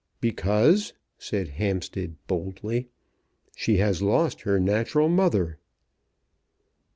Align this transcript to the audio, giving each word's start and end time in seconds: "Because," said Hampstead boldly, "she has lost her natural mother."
"Because," 0.19 0.93
said 1.19 1.47
Hampstead 1.49 2.15
boldly, 2.25 2.87
"she 3.55 3.77
has 3.77 4.01
lost 4.01 4.41
her 4.41 4.59
natural 4.59 5.09
mother." 5.09 5.59